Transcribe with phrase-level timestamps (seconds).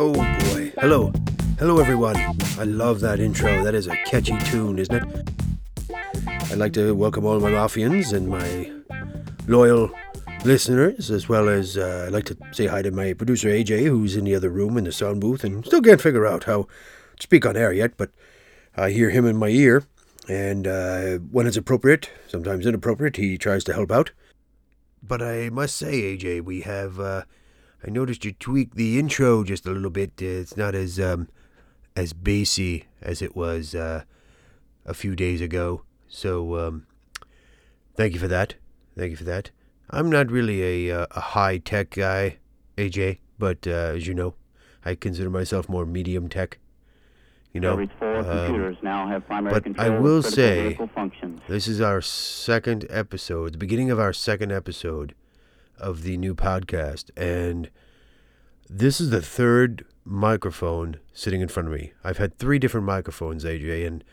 [0.00, 0.72] Oh boy.
[0.78, 1.12] Hello.
[1.58, 2.16] Hello, everyone.
[2.58, 3.64] I love that intro.
[3.64, 5.30] That is a catchy tune, isn't it?
[6.50, 8.70] I'd like to welcome all my Mafians and my
[9.46, 9.90] loyal
[10.44, 14.16] listeners, as well as uh, I'd like to say hi to my producer AJ, who's
[14.16, 16.68] in the other room in the sound booth and still can't figure out how
[17.16, 18.10] to speak on air yet, but
[18.76, 19.84] I hear him in my ear.
[20.28, 24.12] And uh, when it's appropriate, sometimes inappropriate, he tries to help out.
[25.02, 27.00] But I must say, AJ, we have.
[27.00, 27.22] Uh,
[27.86, 30.20] I noticed you tweaked the intro just a little bit.
[30.20, 31.28] It's not as um,
[31.96, 34.02] as bassy as it was uh,
[34.84, 35.82] a few days ago.
[36.08, 36.86] So um,
[37.96, 38.54] thank you for that.
[38.96, 39.50] Thank you for that.
[39.90, 42.36] I'm not really a, uh, a high tech guy,
[42.76, 44.34] AJ, but uh, as you know,
[44.84, 46.58] I consider myself more medium tech.
[47.52, 47.88] You know, um,
[48.24, 50.78] computers now have primary but I will say
[51.48, 55.14] this is our second episode, the beginning of our second episode
[55.78, 57.70] of the new podcast, and
[58.68, 61.92] this is the third microphone sitting in front of me.
[62.04, 64.04] I've had three different microphones, AJ, and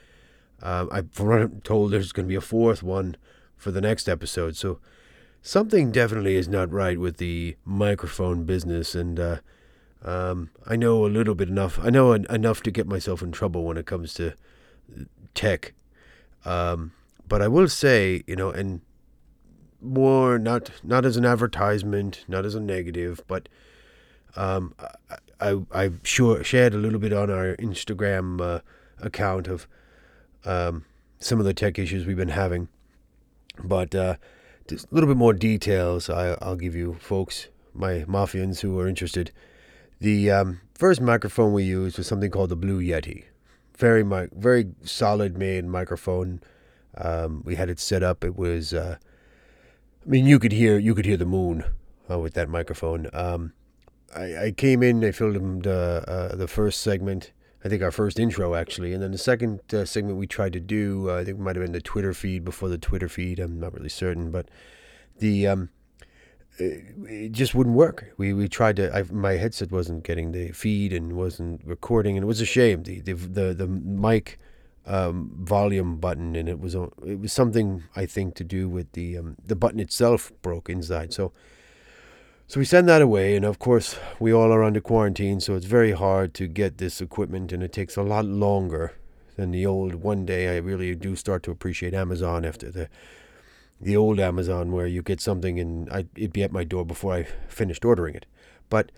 [0.62, 3.18] um, I, from what I'm told, there's going to be a fourth one
[3.58, 4.56] for the next episode.
[4.56, 4.80] So
[5.42, 9.38] something definitely is not right with the microphone business, and uh,
[10.06, 11.80] um, I know a little bit enough.
[11.82, 14.34] I know en- enough to get myself in trouble when it comes to
[15.34, 15.74] tech.
[16.46, 16.94] Um,
[17.28, 18.82] but I will say, you know, and
[19.82, 23.50] more not not as an advertisement, not as a negative, but
[24.36, 28.60] um, I, I I sure shared a little bit on our Instagram uh,
[29.02, 29.68] account of
[30.46, 30.86] um,
[31.20, 32.68] some of the tech issues we've been having,
[33.64, 34.18] but uh,
[34.68, 38.88] just a little bit more details I, I'll give you folks, my Mafians who are
[38.88, 39.32] interested.
[40.00, 43.26] The um, first microphone we used was something called the Blue Yeti.
[43.78, 46.42] Very very solid made microphone.
[46.98, 48.24] Um, we had it set up.
[48.24, 48.98] It was, uh,
[50.06, 51.66] I mean, you could hear you could hear the moon
[52.10, 53.08] uh, with that microphone.
[53.14, 53.54] Um,
[54.16, 55.04] I, I came in.
[55.04, 57.32] I filmed uh, the first segment.
[57.66, 60.60] I think our first intro actually, and then the second uh, segment we tried to
[60.60, 61.10] do.
[61.10, 63.40] Uh, I think it might have been the Twitter feed before the Twitter feed.
[63.40, 64.50] I'm not really certain, but
[65.18, 65.70] the um,
[66.58, 68.14] it just wouldn't work.
[68.18, 68.96] We we tried to.
[68.96, 72.84] I, my headset wasn't getting the feed and wasn't recording, and it was a shame.
[72.84, 74.40] The the the, the mic
[74.86, 79.18] um, volume button, and it was it was something I think to do with the
[79.18, 81.14] um, the button itself broke inside.
[81.14, 81.32] So
[82.48, 85.66] so we send that away, and of course we all are under quarantine, so it's
[85.66, 88.94] very hard to get this equipment, and it takes a lot longer
[89.36, 89.96] than the old.
[89.96, 92.88] One day I really do start to appreciate Amazon after the
[93.80, 97.14] the old Amazon where you get something and I, it'd be at my door before
[97.14, 98.26] I finished ordering it.
[98.70, 98.92] But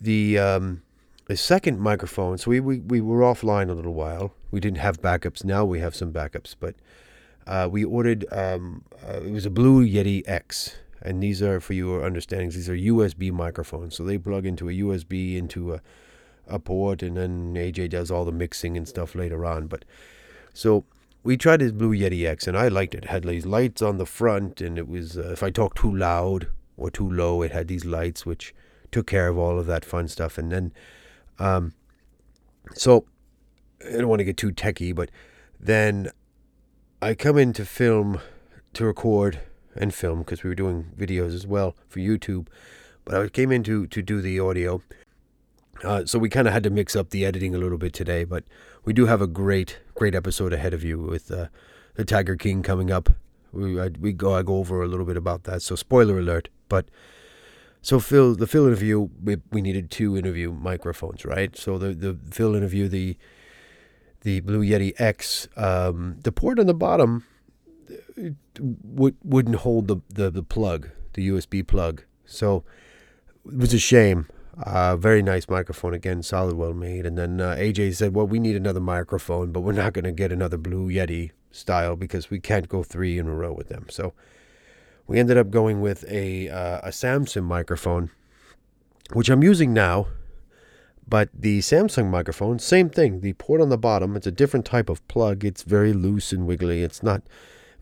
[0.00, 0.82] the um,
[1.26, 4.32] the second microphone, so we, we, we were offline a little while.
[4.50, 5.44] We didn't have backups.
[5.44, 6.74] Now we have some backups, but
[7.46, 8.24] uh, we ordered.
[8.32, 12.54] Um, uh, it was a Blue Yeti X, and these are for your understandings.
[12.54, 15.80] These are USB microphones, so they plug into a USB into a
[16.48, 19.68] a port, and then AJ does all the mixing and stuff later on.
[19.68, 19.84] But
[20.52, 20.84] so
[21.22, 23.04] we tried this Blue Yeti X, and I liked it.
[23.04, 25.94] It had these lights on the front, and it was uh, if I talked too
[25.94, 28.54] loud or too low, it had these lights which
[28.90, 30.38] took care of all of that fun stuff.
[30.38, 30.72] And then,
[31.38, 31.74] um,
[32.74, 33.04] so
[33.86, 35.10] I don't want to get too techy, but
[35.58, 36.10] then
[37.02, 38.20] I come in to film,
[38.72, 39.40] to record
[39.76, 42.48] and film because we were doing videos as well for YouTube.
[43.04, 44.82] But I came in to, to do the audio.
[45.84, 48.24] Uh, so we kind of had to mix up the editing a little bit today,
[48.24, 48.44] but
[48.84, 51.46] we do have a great, great episode ahead of you with uh,
[51.94, 53.10] the Tiger King coming up.
[53.52, 55.62] We I, we go I go over a little bit about that.
[55.62, 56.48] So spoiler alert.
[56.68, 56.88] But
[57.82, 61.56] so Phil, the Phil interview, we, we needed two interview microphones, right?
[61.56, 63.16] So the the Phil interview, the
[64.20, 67.24] the Blue Yeti X, um, the port on the bottom
[67.90, 68.30] uh,
[68.60, 72.04] would wouldn't hold the, the the plug, the USB plug.
[72.26, 72.64] So
[73.46, 74.26] it was a shame.
[74.58, 77.06] Uh, very nice microphone again, solid, well made.
[77.06, 80.12] And then uh, AJ said, "Well, we need another microphone, but we're not going to
[80.12, 83.86] get another Blue Yeti style because we can't go three in a row with them."
[83.88, 84.12] So
[85.06, 88.10] we ended up going with a uh, a Samsung microphone,
[89.12, 90.06] which I'm using now.
[91.08, 93.20] But the Samsung microphone, same thing.
[93.20, 95.44] The port on the bottom, it's a different type of plug.
[95.44, 96.84] It's very loose and wiggly.
[96.84, 97.22] It's not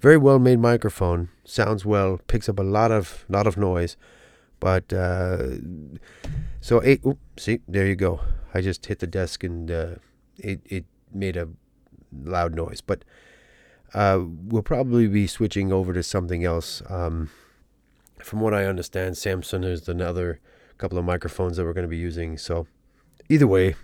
[0.00, 1.28] very well made microphone.
[1.44, 3.96] Sounds well, picks up a lot of lot of noise.
[4.60, 5.38] But uh,
[6.60, 7.00] so eight.
[7.06, 8.20] Oop, see, there you go.
[8.54, 9.94] I just hit the desk and uh,
[10.36, 11.48] it it made a
[12.12, 12.80] loud noise.
[12.80, 13.04] But
[13.94, 16.82] uh, we'll probably be switching over to something else.
[16.88, 17.30] Um,
[18.22, 20.40] from what I understand, Samsung is another
[20.76, 22.38] couple of microphones that we're going to be using.
[22.38, 22.66] So
[23.28, 23.74] either way,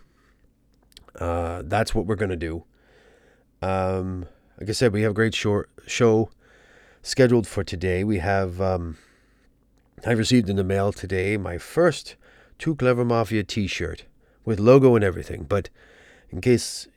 [1.19, 2.65] uh, that's what we're going to do.
[3.62, 4.27] Um,
[4.61, 6.31] like I said, we have a great short show
[7.03, 8.05] scheduled for today.
[8.05, 8.99] We have, um,
[10.06, 12.17] I received in the mail today my first
[12.58, 14.05] Too Clever Mafia t shirt
[14.44, 15.44] with logo and everything.
[15.44, 15.70] But
[16.31, 16.88] in case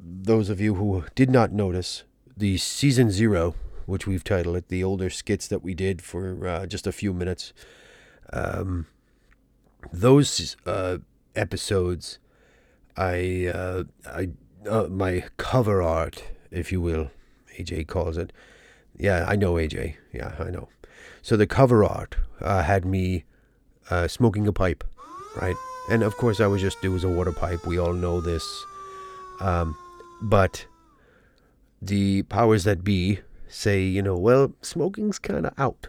[0.00, 2.02] those of you who did not notice,
[2.36, 3.54] the season zero,
[3.86, 7.12] which we've titled it, the older skits that we did for uh, just a few
[7.12, 7.52] minutes,
[8.32, 8.86] um,
[9.92, 10.98] those uh,
[11.36, 12.18] episodes,
[12.96, 14.30] I, uh, I,
[14.68, 17.10] uh, my cover art, if you will,
[17.56, 18.32] AJ calls it.
[18.96, 19.94] Yeah, I know AJ.
[20.12, 20.68] Yeah, I know.
[21.22, 23.24] So the cover art uh, had me
[23.90, 24.84] uh, smoking a pipe,
[25.40, 25.56] right?
[25.90, 27.66] And of course, I was just it was a water pipe.
[27.66, 28.44] We all know this.
[29.40, 29.76] Um,
[30.22, 30.66] but
[31.80, 35.88] the powers that be say, you know, well, smoking's kind of out.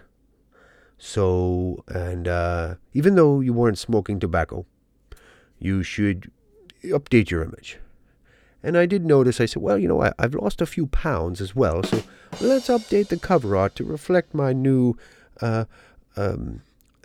[0.98, 4.66] So, and uh, even though you weren't smoking tobacco,
[5.58, 6.32] you should
[6.84, 7.80] update your image.
[8.62, 11.40] And I did notice, I said, well, you know, I, I've lost a few pounds
[11.40, 12.04] as well, so
[12.42, 14.96] let's update the cover art to reflect my new
[15.42, 15.66] uh,
[16.18, 16.62] um,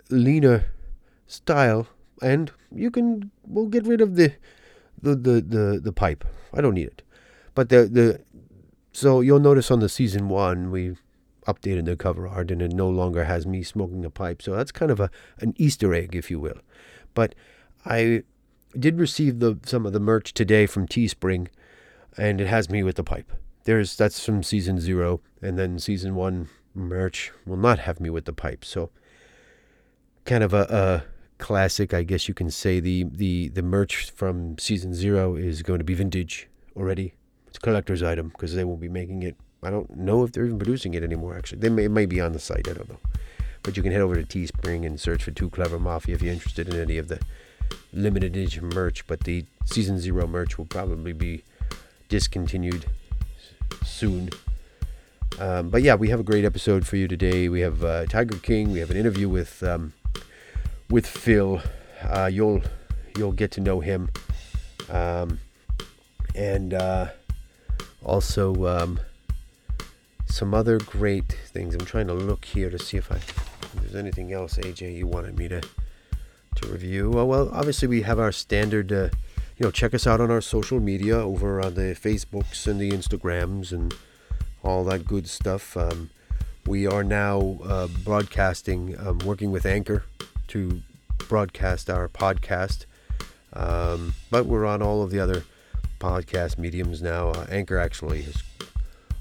[0.09, 0.65] leaner
[1.27, 1.87] style.
[2.21, 4.33] And you can, we'll get rid of the,
[5.01, 6.25] the, the, the, the pipe.
[6.53, 7.01] I don't need it.
[7.53, 8.21] But the, the,
[8.91, 10.97] so you'll notice on the season one, we
[11.47, 14.41] updated the cover art and it no longer has me smoking a pipe.
[14.41, 15.09] So that's kind of a,
[15.39, 16.59] an Easter egg, if you will.
[17.13, 17.35] But
[17.85, 18.23] I
[18.79, 21.47] did receive the some of the merch today from Teespring,
[22.17, 23.31] and it has me with the pipe.
[23.63, 28.25] There's that's from season zero, and then season one merch will not have me with
[28.25, 28.65] the pipe.
[28.65, 28.91] So,
[30.25, 31.03] kind of a, a
[31.37, 32.79] classic, I guess you can say.
[32.79, 37.15] The the the merch from season zero is going to be vintage already.
[37.47, 39.35] It's a collector's item because they won't be making it.
[39.63, 41.37] I don't know if they're even producing it anymore.
[41.37, 42.67] Actually, they may it may be on the site.
[42.67, 42.99] I don't know.
[43.63, 46.31] But you can head over to Teespring and search for Too Clever Mafia if you're
[46.31, 47.19] interested in any of the
[47.93, 51.43] limited edition merch, but the season zero merch will probably be
[52.09, 52.85] discontinued
[53.83, 54.29] soon.
[55.39, 57.49] Um, but yeah, we have a great episode for you today.
[57.49, 58.71] We have uh, Tiger King.
[58.71, 59.93] We have an interview with um,
[60.89, 61.61] with Phil.
[62.01, 62.61] Uh, you'll
[63.17, 64.09] you'll get to know him,
[64.89, 65.39] um,
[66.35, 67.07] and uh,
[68.03, 68.99] also um,
[70.25, 71.75] some other great things.
[71.75, 75.07] I'm trying to look here to see if I if there's anything else, AJ, you
[75.07, 75.61] wanted me to
[76.55, 77.09] to review.
[77.09, 78.91] Well, well, obviously we have our standard.
[78.91, 79.09] Uh,
[79.57, 82.91] you know, check us out on our social media over on the Facebooks and the
[82.91, 83.93] Instagrams and
[84.63, 85.77] all that good stuff.
[85.77, 86.09] Um,
[86.65, 90.03] we are now uh, broadcasting, um, working with Anchor
[90.47, 90.81] to
[91.29, 92.85] broadcast our podcast.
[93.53, 95.43] Um, but we're on all of the other
[95.99, 97.29] podcast mediums now.
[97.29, 98.43] Uh, Anchor actually is.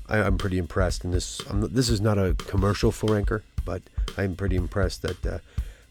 [0.09, 3.83] I, am pretty impressed, and this I'm, this is not a commercial for Anchor, but
[4.19, 5.39] I'm pretty impressed that uh,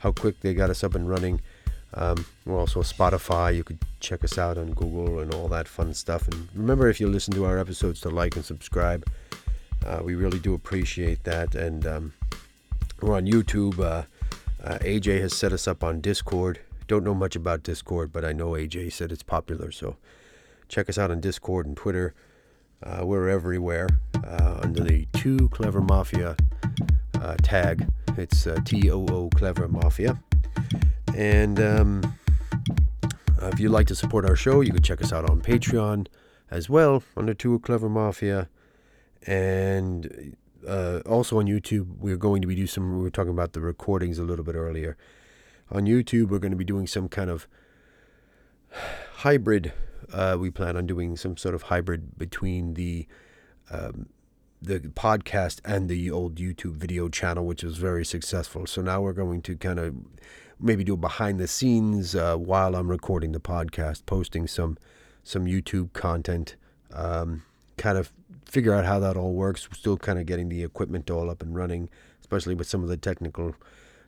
[0.04, 1.40] how quick they got us up and running.
[1.94, 3.56] Um, we're also Spotify.
[3.56, 6.28] You could check us out on Google and all that fun stuff.
[6.28, 9.06] And remember, if you listen to our episodes, to like and subscribe.
[9.86, 11.56] Uh, we really do appreciate that.
[11.56, 12.14] And um,
[13.02, 13.80] we're on YouTube.
[13.80, 14.04] Uh,
[14.62, 16.60] uh, AJ has set us up on Discord.
[16.88, 19.72] Don't know much about Discord, but I know AJ said it's popular.
[19.72, 19.96] So
[20.68, 22.14] check us out on Discord and Twitter.
[22.82, 26.36] Uh, we're everywhere uh, under the Too Clever Mafia
[27.24, 27.88] uh, tag.
[28.18, 30.22] It's uh, T O O Clever Mafia.
[31.16, 32.16] And um,
[33.42, 36.08] if you'd like to support our show, you can check us out on Patreon
[36.52, 38.50] as well under Too Clever Mafia.
[39.26, 40.36] And
[40.68, 42.98] uh, also on YouTube, we're going to be doing some.
[42.98, 44.98] We were talking about the recordings a little bit earlier.
[45.72, 47.48] On YouTube, we're going to be doing some kind of
[49.16, 49.72] hybrid.
[50.12, 53.08] Uh, we plan on doing some sort of hybrid between the
[53.72, 54.08] um,
[54.64, 58.66] the podcast and the old YouTube video channel, which was very successful.
[58.66, 59.96] So now we're going to kind of
[60.60, 64.78] maybe do behind the scenes uh, while I'm recording the podcast, posting some
[65.26, 66.56] some YouTube content,
[66.92, 67.44] um,
[67.78, 68.12] kind of
[68.46, 69.70] figure out how that all works.
[69.70, 71.90] We're still kind of getting the equipment all up and running,
[72.22, 73.56] especially with some of the technical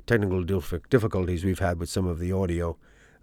[0.08, 2.78] technical difficulties we've had with some of the audio.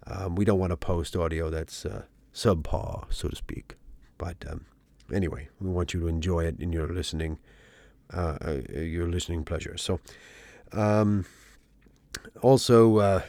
[0.07, 2.03] Um, we don't want to post audio that's uh,
[2.35, 3.77] subpar, so to speak.
[4.19, 4.67] But um,
[5.12, 7.38] anyway, we want you to enjoy it in your listening,
[8.12, 9.76] uh, uh, your listening pleasure.
[9.76, 10.00] So,
[10.73, 11.25] um,
[12.40, 13.23] also, uh,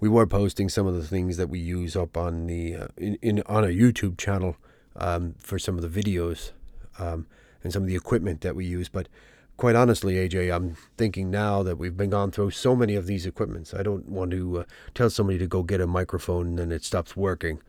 [0.00, 3.18] we were posting some of the things that we use up on the uh, in,
[3.22, 4.56] in on a YouTube channel
[4.96, 6.52] um, for some of the videos
[6.98, 7.26] um,
[7.62, 8.88] and some of the equipment that we use.
[8.88, 9.08] But
[9.56, 13.26] quite honestly, AJ, I'm thinking now that we've been gone through so many of these
[13.26, 13.74] equipments.
[13.74, 16.84] I don't want to uh, tell somebody to go get a microphone and then it
[16.84, 17.60] stops working.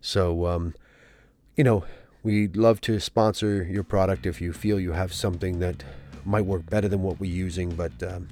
[0.00, 0.74] So, um,
[1.56, 1.84] you know,
[2.22, 5.84] We'd love to sponsor your product if you feel you have something that
[6.24, 8.28] might work better than what we're using, but um,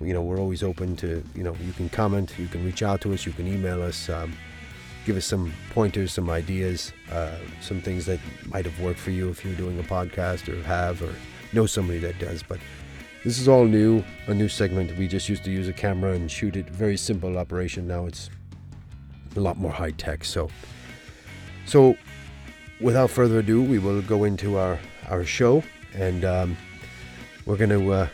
[0.00, 3.00] you know we're always open to you know you can comment, you can reach out
[3.00, 4.32] to us, you can email us, um,
[5.04, 9.28] give us some pointers, some ideas, uh, some things that might have worked for you
[9.30, 11.12] if you're doing a podcast or have or
[11.52, 12.42] know somebody that does.
[12.42, 12.60] But
[13.24, 14.98] This is all new, a new segment.
[14.98, 16.68] We just used to use a camera and shoot it.
[16.68, 17.86] Very simple operation.
[17.86, 18.28] Now it's
[19.34, 20.24] a lot more high tech.
[20.24, 20.50] So,
[21.64, 21.96] so
[22.84, 25.64] without further ado, we will go into our our show,
[25.94, 26.56] and um,
[27.46, 28.08] we're gonna uh,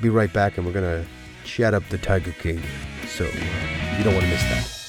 [0.00, 1.04] be right back, and we're gonna
[1.44, 2.60] chat up the Tiger King.
[3.06, 4.81] So you don't want to miss that.